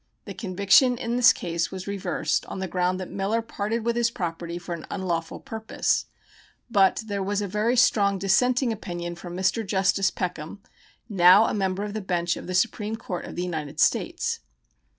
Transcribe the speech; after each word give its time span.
The 0.25 0.33
conviction 0.33 0.97
in 0.97 1.15
this 1.15 1.31
case 1.31 1.69
was 1.69 1.85
reversed 1.85 2.43
on 2.47 2.57
the 2.57 2.67
ground 2.67 2.99
that 2.99 3.11
Miller 3.11 3.43
parted 3.43 3.85
with 3.85 3.95
his 3.95 4.09
property 4.09 4.57
for 4.57 4.73
an 4.73 4.87
unlawful 4.89 5.39
purpose; 5.39 6.07
but 6.71 7.03
there 7.05 7.21
was 7.21 7.39
a 7.39 7.47
very 7.47 7.75
strong 7.75 8.17
dissenting 8.17 8.73
opinion 8.73 9.13
from 9.13 9.37
Mr. 9.37 9.63
Justice 9.63 10.09
Peckham, 10.09 10.63
now 11.07 11.45
a 11.45 11.53
member 11.53 11.83
of 11.83 11.93
the 11.93 12.01
bench 12.01 12.35
of 12.35 12.47
the 12.47 12.55
Supreme 12.55 12.95
Court 12.95 13.25
of 13.25 13.35
the 13.35 13.43
United 13.43 13.79
States. 13.79 14.39